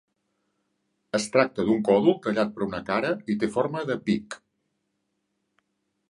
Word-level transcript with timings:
Es 1.17 1.25
tracta 1.33 1.65
d'un 1.67 1.83
còdol 1.89 2.17
tallat 2.23 2.55
per 2.55 2.65
una 2.67 2.79
cara 2.87 3.11
i 3.33 3.35
té 3.43 3.49
forma 3.57 3.83
de 3.91 3.99
pic. 4.09 4.39